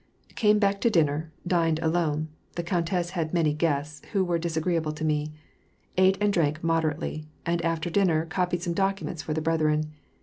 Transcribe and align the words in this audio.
Came 0.33 0.57
back 0.57 0.81
to 0.81 0.89
dinner, 0.89 1.31
dined 1.45 1.77
alone 1.77 2.29
(the 2.55 2.63
Conntess 2.63 3.11
had 3.11 3.35
many 3.35 3.53
guests, 3.53 4.01
who 4.13 4.25
were 4.25 4.39
disagreeable 4.39 4.93
to 4.93 5.05
me), 5.05 5.31
ate 5.95 6.17
and 6.19 6.33
drank 6.33 6.63
moderately, 6.63 7.27
and 7.45 7.61
after 7.63 7.91
dinner 7.91 8.25
copied 8.25 8.63
some 8.63 8.73
docwnents 8.73 9.21
for 9.21 9.35
the 9.35 9.41
brethren. 9.41 9.91